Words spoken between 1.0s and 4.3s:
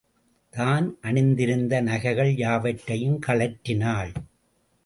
அணிந்திருந்த நகைகள் யாவற்றையும் கழற்றினாள்.